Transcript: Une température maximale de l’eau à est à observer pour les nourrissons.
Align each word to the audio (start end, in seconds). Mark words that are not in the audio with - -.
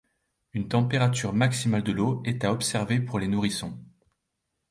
Une 0.53 0.67
température 0.67 1.31
maximale 1.31 1.83
de 1.83 1.91
l’eau 1.91 2.23
à 2.25 2.29
est 2.31 2.43
à 2.43 2.51
observer 2.53 2.99
pour 2.99 3.19
les 3.19 3.27
nourrissons. 3.27 3.77